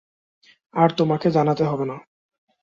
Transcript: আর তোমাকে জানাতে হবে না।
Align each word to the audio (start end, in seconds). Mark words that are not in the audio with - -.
আর 0.73 0.89
তোমাকে 0.97 1.27
জানাতে 1.31 1.63
হবে 1.63 1.85
না। 1.85 1.97